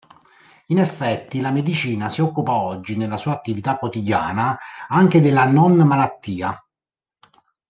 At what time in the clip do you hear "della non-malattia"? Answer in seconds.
5.21-6.59